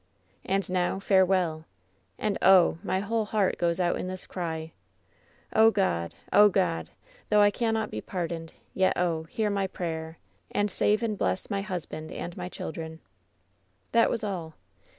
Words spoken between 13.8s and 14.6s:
That was all.